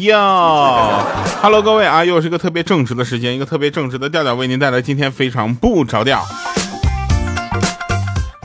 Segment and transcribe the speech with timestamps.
[0.00, 1.04] 哟
[1.42, 6.24] ，Hello，各位啊，又是一个特别正直的时间，一个特别正直的调调，为您带来今天非常不着调。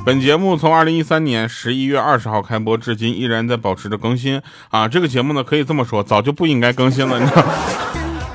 [0.06, 4.88] 本节目从二零一三年十一月二十号开播至今，依然在保持着更新啊。
[4.88, 7.46] 这个节目呢，可以这么说，早就不应该更新了，你知道。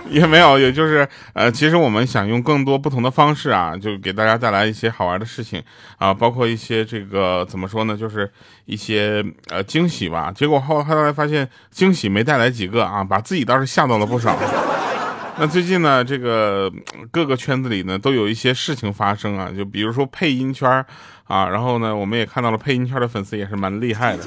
[0.11, 5.63] 也没有，也就是呃，其实我们想用更多不同的方式啊，就给大家带来一些好玩的事情
[5.99, 8.31] 啊，包括一些这个怎么说呢，就是
[8.65, 10.33] 一些呃惊喜吧。
[10.35, 14.37] 结果后后来发现惊喜没带来几个啊，把自己倒是吓到了不少。
[15.39, 16.73] 那最近呢，这个
[17.13, 20.85] 各个圈子里呢都有一些事情发生啊，就比如说配音圈
[21.29, 24.25] 啊，然后呢，我们也看到了配音圈的粉丝也是蛮厉害的，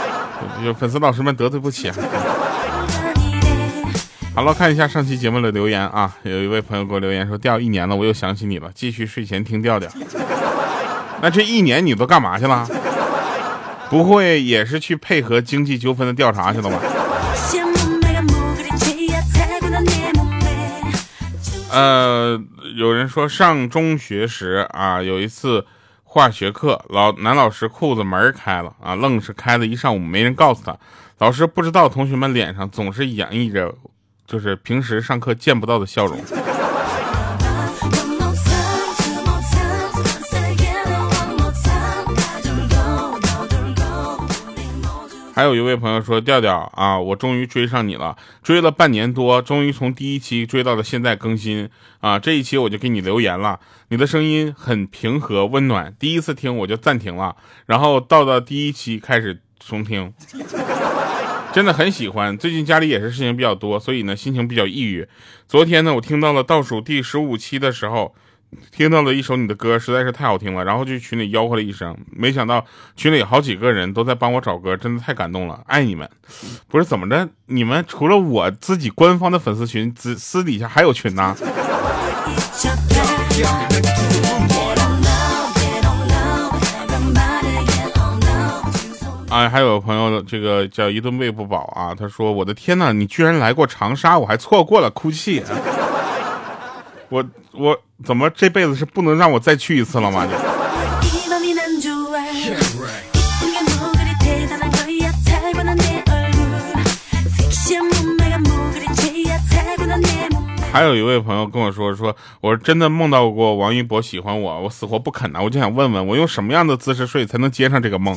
[0.64, 1.94] 就粉丝老师们得罪不起啊。
[4.40, 9.86] 好了，看一下上期节目的留言啊，有一位朋友给我留言说，调一年了，我又想起你了，继续睡前听调调。
[11.20, 12.66] 那这一年你都干嘛去了？
[13.90, 16.80] 不会也是去配合经济纠纷的调查去了吧？
[21.70, 22.42] 呃，
[22.78, 25.66] 有人说上中学时啊，有一次
[26.02, 30.74] 化学课，老男老师裤子门开了啊，愣是开了一上午，没人告诉他，
[31.18, 33.74] 老师不知道同学们脸上总是洋溢着。
[34.30, 36.16] 就是平时上课见不到的笑容。
[45.34, 52.20] 还有一位朋友说：“调调啊，我终于追上你了，追了半年多，终于从第一期追到了现在更新啊！
[52.20, 53.58] 这一期我就给你留言了，
[53.88, 57.34] 你的声音很平和温暖，第一次听我就暂停了，
[57.66, 60.12] 然后到了第一期开始重听。”
[61.52, 65.06] 真的很喜欢，最近家里也是事情比较多，所以呢心情比较抑郁。
[65.48, 68.14] 昨天呢，我听到了倒数第十五期的时候，
[68.70, 76.08] 听到了一首你的歌，实在是太好听了，然后就群里吆喝了一声，没想到群里好几个人都在帮我找歌，真的太感动了，爱你们！
[76.68, 81.36] 不是怎么着，你们除了我自己官方的粉丝群，私私底下还有群呢？
[89.30, 91.94] 还有朋友，这个叫一顿喂不饱啊。
[91.94, 95.42] 他说：“我的天呐，你居然来过长沙，我还错过了，哭泣。
[97.08, 100.26] 我我怎么这辈子是不能让我再去一次了吗？”
[110.72, 115.40] 还有一位朋友跟我说：“说我真的梦到过王一博喜欢我，我死活不肯呢。
[115.42, 118.16] 我就想问问，我用什么样的姿势睡才能接上这个梦？”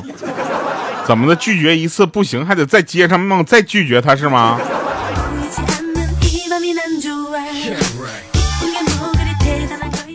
[1.06, 1.36] 怎么的？
[1.36, 4.58] 拒绝一次不行，还得再接上梦，再拒绝他是吗？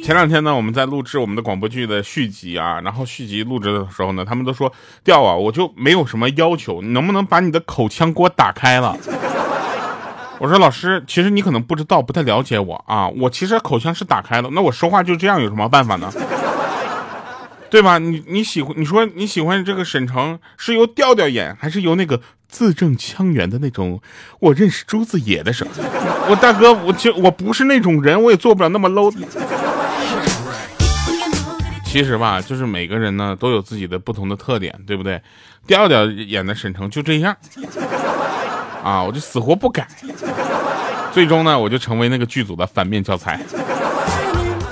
[0.03, 4.73] 前两天呢，我们在录制我们的广播剧的续集啊，然后续集录制的时候呢，他们都说
[5.03, 8.97] 调啊，我就没有什么要求，你能不能把你的口腔给我打开了？
[10.39, 16.11] 我说老师，其实你可能不知道，不太了解我啊，我其实口腔是打开了，那我说话就这样，有什么办法呢？
[17.69, 17.97] 对吧？
[17.99, 24.01] 你你喜欢你说你喜欢这个沈腾是由调调演，还是由那个字正腔圆的那种？
[24.39, 25.69] 我认识朱子野的时候，
[26.29, 29.13] 我大哥，我就我不是那种人，我也做不了那么 low。
[31.85, 35.21] 其实吧，就是每个人呢都有自己的不同的特点，对不对？
[35.65, 37.35] 调调演的沈腾就这样
[38.83, 39.87] 啊，我就死活不改，
[41.11, 43.39] 最终呢，我就成为那个剧组的反面教材。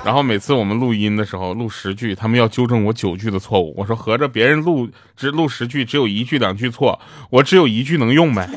[0.08, 3.74] 然后每次我们录音的时候录十句，他们要纠正我九句的错误。
[3.76, 4.88] 我说合着别人录
[5.18, 6.98] 只录十句，只有一句两句错，
[7.30, 8.50] 我只有一句能用呗。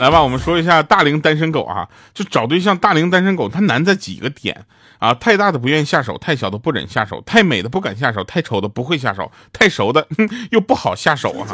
[0.00, 2.76] 来吧，我们说一下大龄单身狗啊，就找对象。
[2.76, 4.64] 大龄单身狗它难在几个点
[4.98, 5.14] 啊？
[5.14, 10.08] 太大的不愿意下手，太小的不忍下手，太美的不敢下手，太丑的不会下手，太熟的
[10.50, 11.46] 又不好下手啊。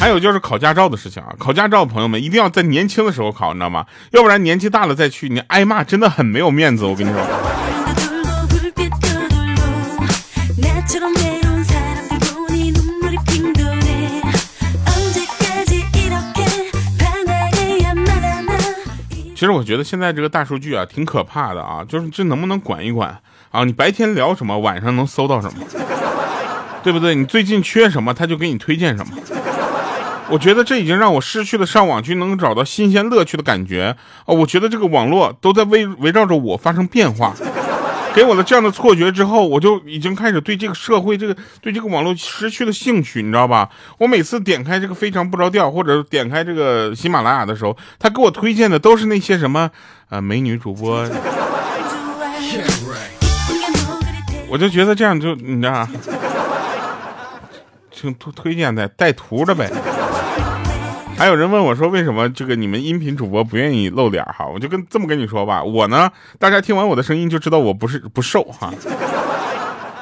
[0.00, 3.84] 还有就是考驾照的事情啊，考驾照朋友们一定要在年轻的时候考，你知道吗？
[4.12, 6.86] 要不然年纪大了再去，你挨骂真的很没有面子。
[6.86, 7.20] 我跟你说。
[19.34, 23.18] 其实我觉得现在这个大数据啊，挺可怕的啊，就是这能不能管一管
[23.50, 23.64] 啊？
[23.64, 25.64] 你白天聊什么，晚上能搜到什么，
[26.82, 27.14] 对不对？
[27.14, 29.12] 你最近缺什么，他就给你推荐什么。
[30.30, 34.26] 我觉得这已经让我失去了上网去能找到新鲜乐趣的感觉啊！
[34.26, 37.34] 我觉得这个网络都在围围绕着我发生变化，
[38.14, 43.68] 给我的这样的错觉之后，我就已经开始对这个社会、这个对这个网络失去了兴趣，你知道吧？
[43.98, 49.68] 我每次点开这个非常不着调，或者点开这个喜马拉雅的时候，他给我推荐的都是那些什么
[50.10, 51.04] 呃美女主播，
[54.48, 55.88] 我就觉得这样就你知道，
[57.90, 59.68] 就推推荐的带图的呗。
[61.20, 68.72] 还有人问我说：“为什么这个你们音频主播不愿意露脸？”哈，我就跟这么跟你说吧，我呢，大家听完我的声音就知道我不是不瘦哈。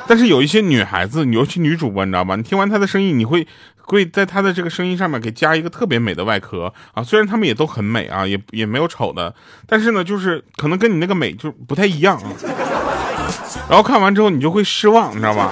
[0.07, 2.37] 但是有一些女孩子，尤其女主播，你知道吗？
[2.37, 3.45] 你听完她的声音，你会
[3.81, 7.03] 会在她的这个声音上面给加一个特别美的外壳啊。
[7.03, 9.35] 虽然她们也都很美啊，也也没有丑的，
[9.67, 12.31] 但是呢，就是可能跟你那个美就不太一样啊。
[13.69, 15.51] 然后看完之后，你就会失望，你知道吧？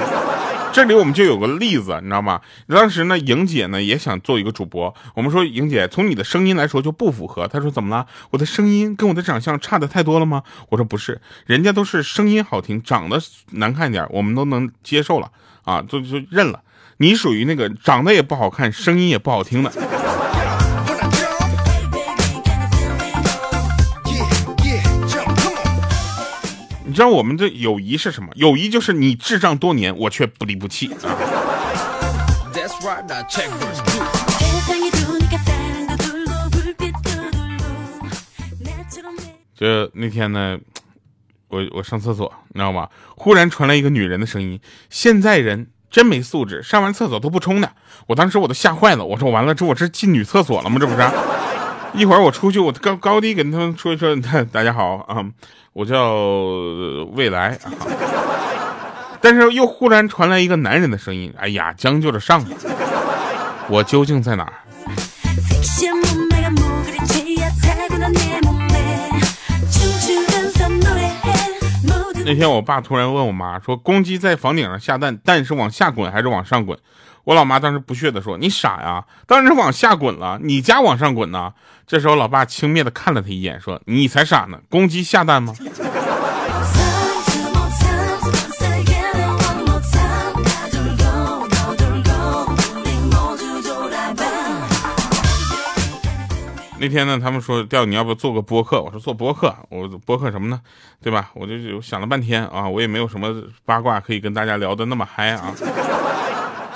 [0.77, 2.39] 这里我们就有个例子，你知道吗？
[2.69, 4.95] 当时呢，莹姐呢也想做一个主播。
[5.15, 7.49] 我们说，莹姐从你的声音来说就不符合。
[7.49, 8.07] 她说怎么了？
[8.29, 10.43] 我的声音跟我的长相差的太多了吗？
[10.69, 13.19] 我说不是，人家都是声音好听，长得
[13.53, 15.31] 难看点，我们都能接受了
[15.65, 16.61] 啊，就就认了。
[16.99, 19.73] 你属于那个长得也不好看，声音也不好听的。
[26.97, 28.31] 知道我们的友谊是什么？
[28.37, 31.13] 友谊就是你智障多年，我却不离不弃啊！
[39.55, 40.59] 就那天呢，
[41.49, 42.89] 我我上厕所，你知道吗？
[43.15, 44.59] 忽然传来一个女人的声音
[44.89, 47.71] ：“现在人真没素质，上完厕所都不冲的。”
[48.09, 50.79] 我当时我都吓坏了，我说完了，这我这进女厕所了吗？
[50.81, 51.07] 这不是？
[51.93, 54.17] 一会儿我出去，我高高低跟他们说一说，
[54.51, 55.23] 大家好啊。
[55.77, 56.15] 我叫
[57.13, 57.59] 未来，
[59.21, 62.57] 但是又忽然传来一个男人的声音，哎呀，将就着上吧。
[63.69, 64.55] 我究竟在哪儿？
[72.25, 76.79] 那天我爸突然问我妈说：“公鸡在房顶上下蛋，蛋是往下滚还是往上滚？”
[77.27, 81.53] 我老妈当时不屑的说：“你傻呀，当然是往下滚了，你家往上滚呢。”
[81.85, 85.53] 这时候，老爸轻蔑的看了他一眼，说：“你才傻呢，公鸡下蛋吗？”
[96.79, 98.81] 那天呢，他们说调你要不要做个播客？
[98.81, 100.61] 我说做播客，我播客什么呢？
[101.03, 101.31] 对吧？
[101.35, 103.35] 我就想了半天啊，我也没有什么
[103.65, 105.53] 八卦可以跟大家聊的那么嗨啊。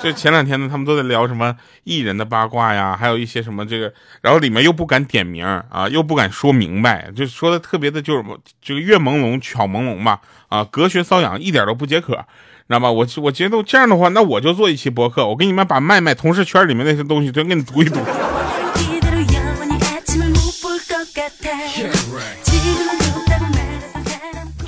[0.03, 8.23] 就前两天呢，他们都在聊什么艺人的八卦呀，还有一些什么这个，然后里面又不敢点名啊，又不敢说明白，就说的特别的，就是
[8.61, 10.19] 这个月朦胧巧朦胧吧，
[10.49, 12.91] 啊，隔靴搔痒，一点都不解渴，知道吧？
[12.91, 17.99] 我我觉得这样的话，那我就做一期博客，我给你们把麦麦同事圈里面那些东西全给你读一读。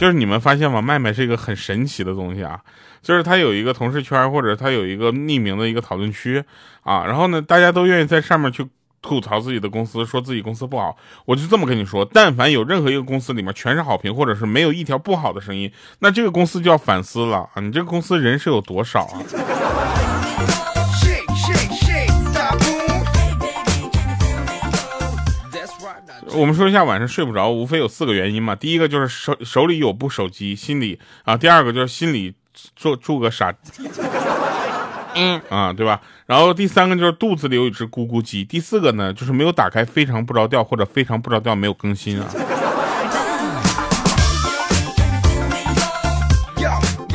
[0.03, 0.81] 就是你们发现吗？
[0.81, 2.59] 麦麦是一个很神奇的东西啊。
[3.01, 6.43] 就是他有一个同事圈，或者他有一个匿名的一个讨论区
[6.81, 8.67] 啊，然后呢，大家都愿意在上面去
[9.01, 10.97] 吐槽自己的公司，说自己公司不好。
[11.23, 17.61] 我就这么跟你说，但凡有任何一个公司里面全是好评，或者是没有一条不好的声音，那这个公司就要反思了啊！
[17.61, 19.23] 你这个公司人是有多少啊？
[26.35, 28.55] 我们说一下晚上睡不着，无非有四个原因嘛。
[28.55, 32.33] 第一个就是手手里有部手机，心里啊；第二个就是心里。
[32.75, 33.51] 住住个傻，
[35.15, 35.99] 嗯啊，对吧？
[36.27, 42.27] 然后第三个就是肚子里有一只咕咕鸡，第四个呢就是没有打开，非常不着调，或者非常不着调没有更新啊。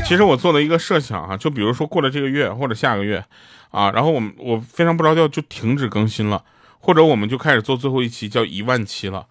[0.05, 3.25] 其实我做了一个设想啊，就比如说过了这个月或者下个月
[3.71, 6.43] 啊，然后我们我非常不着调就停止更新了，
[6.79, 9.27] 或者我们就开始做最后一期叫一万期了。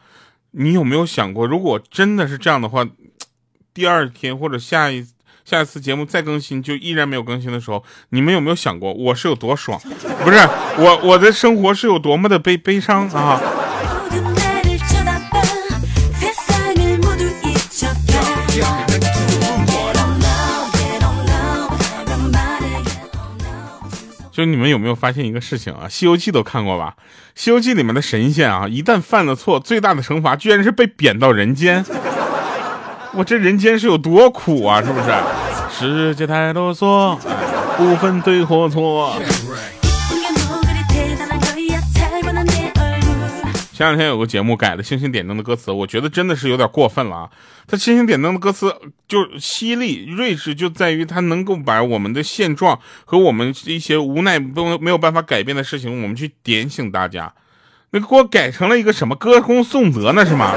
[0.52, 2.88] 你有没有想过，如果真的是这样的话，
[3.74, 5.06] 第二天或者下一？
[5.46, 9.80] 下一次节目再更新就依然没有更新的时候，你们有没有想过我是有多爽？
[10.22, 10.38] 不是
[10.78, 13.42] 我我的生活是有多么的悲悲伤啊！
[24.38, 25.86] 就你们有没有发现一个事情啊？
[25.90, 26.94] 《西游记》都看过吧？
[27.34, 31.84] 《西游记》里面的神仙啊，一旦犯了错，最大的惩罚居然是被贬到人间。
[33.14, 34.80] 我这人间是有多苦啊？
[34.80, 35.12] 是不是？
[35.72, 37.18] 世界太啰嗦，
[37.78, 39.20] 不分对或错。
[43.78, 47.30] 前两天有个节目改了星星点灯的歌词，我觉得真的是有点过分了啊！
[47.68, 48.74] 他星星点灯的歌词
[49.08, 57.32] 就犀利睿智，就在于他能够把我们的现状和我们一些无奈不没有办法改变的事情，我们去点醒大家。
[57.92, 60.26] 那给我改成了一个什么歌功颂德呢？
[60.26, 60.56] 是吗？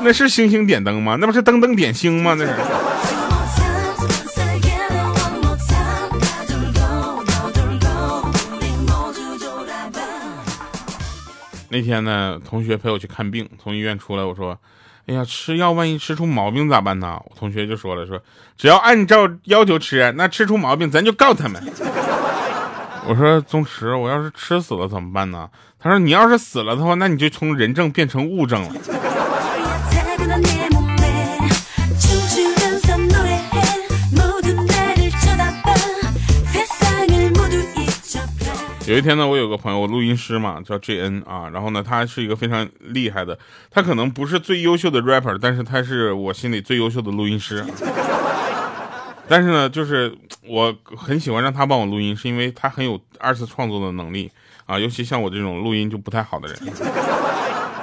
[0.00, 1.18] 那是星星点灯吗？
[1.20, 2.34] 那不是灯灯点星吗？
[2.38, 2.54] 那是。
[11.76, 14.58] 那天呢，同学陪我去看病，从医院出来，我说
[15.06, 18.18] ：“哎呀，吃药万一吃出毛病咋办呢？”我同学就说了：“说
[18.56, 21.62] 只要按照要求吃，那吃出毛病咱就告他们。”
[23.06, 28.70] 我说：“宗池，我要是吃死了怎么办呢？”他说：“你要是死了的话，那你就从人证变成物证了。”
[38.86, 43.36] 有一天呢，我有个朋友，录音师嘛，叫 J N 啊，然后呢，他是一个非常厉害的，
[43.68, 47.64] 他可能不是最优秀的 rapper，但是他是我心里最优秀的录音师。
[49.28, 50.16] 但是呢，就是
[50.46, 54.30] 我很喜欢让他帮我录音，是因为他很有二次创作的能力
[54.66, 56.56] 啊，尤其像我这种录音就不太好的人。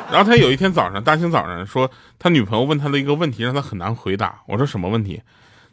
[0.09, 4.39] 然后他有一天早上，大清早上说，他女朋友问他的一个问题，让他很难回答。
[4.45, 5.21] 我说什么问题？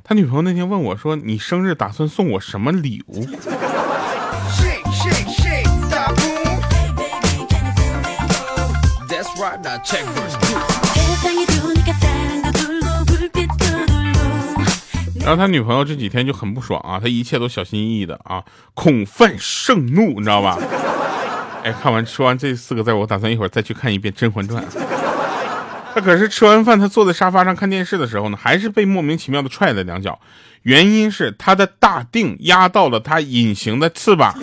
[0.02, 3.24] 他女朋友那天问我说：“你生日打算送我什么礼物？”
[15.20, 18.42] 然后他女朋友这几天就很不爽啊，他一切都小心翼翼的啊，
[18.74, 20.58] 恐犯盛怒，你知道吧？
[21.62, 24.64] 哎，看完说完这四个字，我打算一会儿再去看一遍《甄嬛传》。
[25.94, 30.18] 他可是吃完饭，他坐在沙发上看电视的时候呢，还是被莫名其妙的踹了两脚，
[30.62, 34.34] 原因是他的大腚压到了他隐形的翅膀。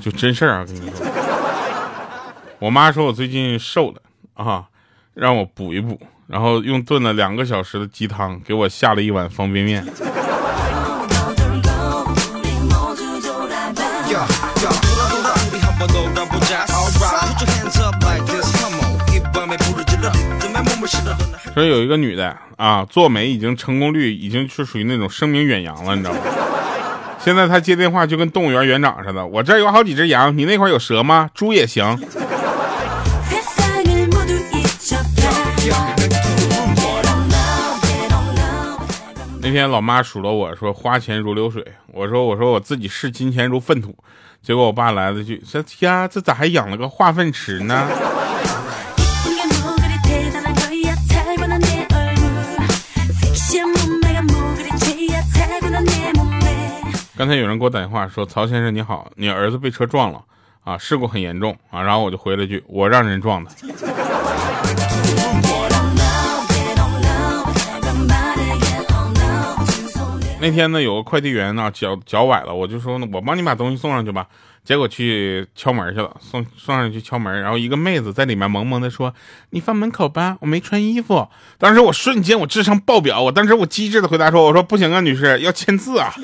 [0.00, 1.06] 就真事儿啊，跟你说，
[2.58, 4.00] 我妈说我最近瘦了
[4.34, 4.64] 啊，
[5.14, 9.84] 让我补一补，然后用炖了两个小时的鸡汤给我下了一碗方便面。
[21.52, 26.20] 说有一个女的啊，做美已经成功率已经是属于那种声名远扬了，你知道吗？
[27.22, 31.30] 现在他接电话就跟动物园园长似的，我这儿有好几只羊，你那块有蛇吗？
[31.34, 31.98] 猪也行。
[39.42, 43.94] 那天老妈数落我说花钱如流水，我说我说我自己视金钱如粪土，
[44.42, 47.86] 结果我爸来了句说呀这咋还养了个化粪池呢？
[57.20, 60.24] 刚才有人给我打电话说：“曹先生你好，你儿子被车撞了
[60.64, 63.50] 啊，事故很严重啊。”然后我就回了句：“我让人撞的。”
[70.40, 74.26] 那天呢，有个快递员呢脚脚崴了，我就说：“我帮你把东西送上去吧。”
[74.64, 79.12] 结果去敲门去了，送送上去敲门，然后一个妹子在里面萌萌的说
[79.50, 81.28] ：“你放门口吧，我没穿衣服。”
[81.60, 86.14] 当时我瞬间我智商爆表，我当时我机智的回答说：“我说不行啊，女士要签字啊。”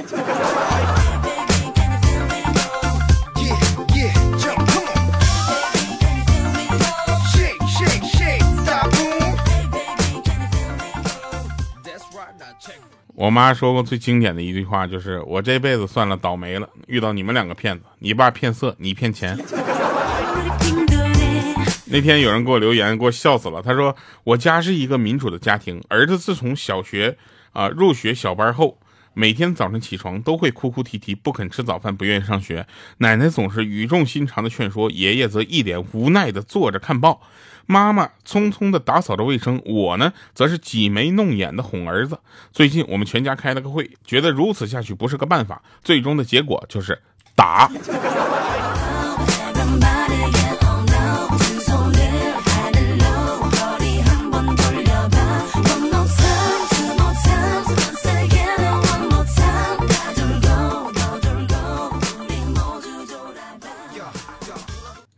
[13.18, 19.34] 我妈说过最经典的一句话，就是我这辈子算了倒霉了，遇到你们两个骗子，你爸骗色，你骗钱。
[21.86, 23.62] 那天有人给我留言，给我笑死了。
[23.62, 27.16] 他说我家是一个民主的家庭，儿子自从小学
[27.52, 28.78] 啊入学小班后，
[29.18, 32.66] 每天早上起床都会哭哭啼啼，不肯吃早饭，不愿意上学。
[32.98, 37.22] 奶奶总是语重心长的劝说，爷爷则一脸无奈的坐着看报。
[37.64, 42.20] 妈妈匆匆的打扫着卫生，我呢，则是挤眉弄眼的哄儿子。
[42.52, 47.00] 最近我们全家开了个会，觉得如此下去不是个办法，最终的结果就是
[47.34, 47.70] 打。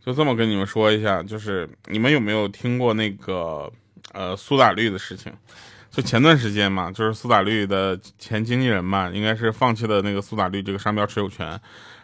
[0.09, 3.71] 就这么跟你们说一下，就是你们有没有听过那个
[4.11, 5.31] 呃苏打绿的事情？
[5.91, 11.47] 就前段时间嘛，就是苏打绿的前经纪人嘛，应该是放弃了那个苏打绿这个商标持有权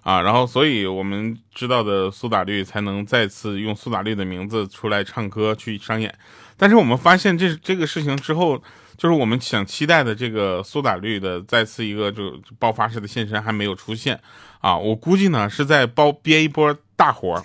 [0.04, 6.14] 啊，然后所以我们知道的苏打绿才能再次用苏打绿的名字出来唱歌去商演。
[6.56, 8.62] 但是我们发现这这个事情之后，
[8.98, 14.20] 就是我们想期待的这个苏打绿的再次一个就爆发式的现身还没有出现
[14.60, 16.76] 啊，我估计呢是在包憋一波。
[16.98, 17.44] 大活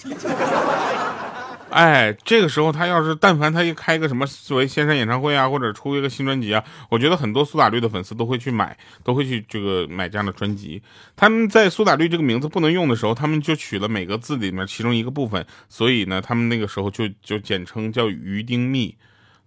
[1.71, 10.80] 哎，这个时候他要是但凡他一开个什么作为线上演唱会啊，或者出一个新专辑啊，我觉得很多苏打绿的粉丝都会去买，都会去这个买这样的专辑。
[11.16, 18.97] 他们在苏打绿这个名字不能用的时候，他们就取了每个字里面其中一个部分，所以呢，他们那个时候就就简称叫于丁密，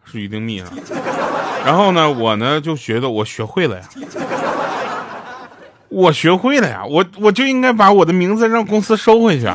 [0.03, 0.69] 是于丁密啊。
[1.65, 3.83] 然后呢，我呢就觉得我学会了呀，
[5.89, 9.47] 我学会了呀，我我就应该把我的名字让公司收回去。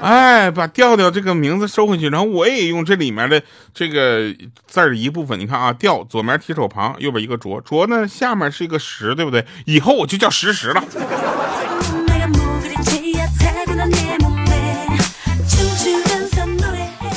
[0.00, 3.42] 哎，把调调这个名字收回去，然后我也用这里面的
[3.74, 4.34] 这个
[4.66, 5.38] 字儿一部分。
[5.38, 9.44] 你看啊，调左面提手旁，右边一个卓，卓呢下面是一个石，对不对？
[9.66, 10.82] 以后我就叫石石了。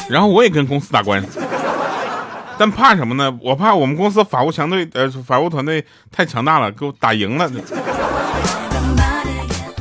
[0.10, 1.40] 然后我也跟公司打官司，
[2.58, 3.36] 但怕什么呢？
[3.42, 7.52] 我怕我们公司法务强队呃法务团队太强大了，给我打赢了，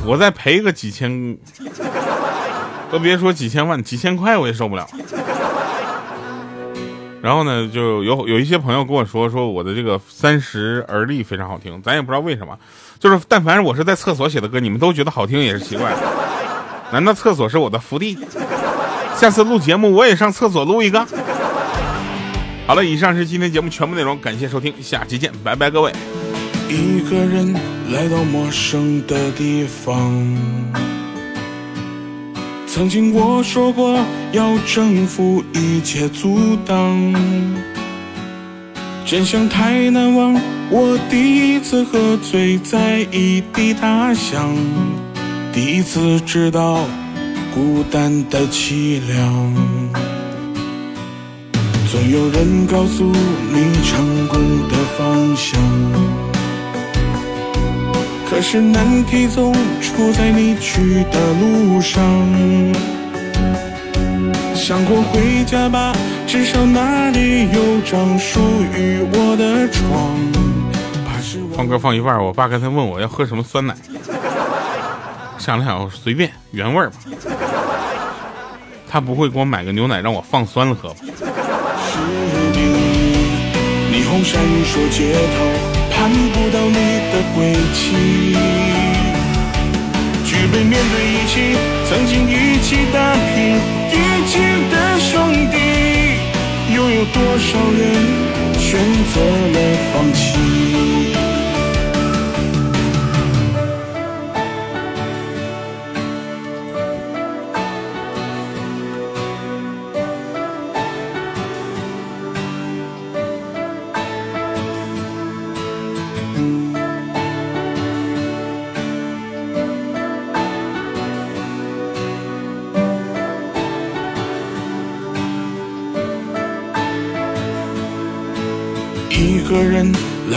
[0.05, 1.37] 我再赔个几千。
[2.91, 4.87] 都别说几千万，几千块我也受不了。
[7.23, 12.55] 然后呢，就有有一些朋友跟我说，说我的这个《三十而立》非常好听，咱也不知道为什么，
[12.99, 15.91] 就是但凡我是在厕所写的歌，你们都觉得好听也是奇怪。
[16.91, 18.15] 难道厕所是我的福地？
[19.15, 21.03] 下次录节目我也上厕所录一个。
[22.73, 25.91] 好了，以上是今天节目全部内容，感谢收听，下期见，拜拜，各位。
[26.67, 27.53] 一个人
[27.91, 30.11] 来到陌生的地方。
[32.65, 37.13] 曾经我说过要征服一切阻挡，
[39.05, 40.33] 真相太难忘。
[40.71, 44.57] 我第一次喝醉在异地他乡，
[45.53, 46.83] 第一次知道
[47.53, 49.72] 孤单的凄凉。
[51.93, 55.61] 总有人告诉你成功的方向。
[58.27, 62.03] 可是难题总出在你去的路上。
[64.55, 65.93] 想过回家吧，
[66.25, 68.39] 至少那里有张属
[68.75, 70.17] 于我的床。
[71.55, 73.75] 放歌放一半，我爸刚才问我要喝什么酸奶，
[75.37, 76.93] 想了想，随便原味吧。
[78.89, 80.95] 他不会给我买个牛奶让我放酸了喝吧？
[84.13, 85.37] 从闪烁街头。
[85.89, 86.75] 盼不到你
[87.09, 88.37] 的归期，
[90.23, 91.57] 举杯面对一起，
[91.89, 93.57] 曾经一起打拼
[93.89, 93.93] 一
[94.27, 94.37] 起
[94.69, 95.57] 的兄弟，
[96.75, 97.81] 又有多少人
[98.59, 98.79] 选
[99.11, 99.19] 择
[99.51, 99.57] 了
[99.91, 101.12] 放弃？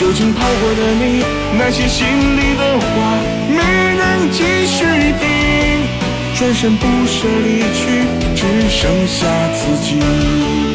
[0.00, 1.22] 究竟跑过的你，
[1.58, 3.18] 那些心里的话，
[3.50, 3.58] 没
[3.98, 4.82] 人继续
[5.20, 5.84] 听。
[6.34, 10.69] 转身不舍离去，只剩下自己。